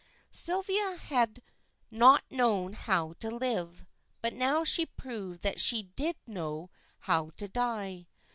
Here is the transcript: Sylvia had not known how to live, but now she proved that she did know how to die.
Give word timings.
Sylvia 0.31 0.95
had 0.97 1.43
not 1.91 2.23
known 2.31 2.73
how 2.73 3.13
to 3.19 3.29
live, 3.29 3.85
but 4.19 4.33
now 4.33 4.63
she 4.63 4.87
proved 4.87 5.43
that 5.43 5.59
she 5.59 5.83
did 5.95 6.15
know 6.25 6.71
how 7.01 7.29
to 7.37 7.47
die. 7.47 8.07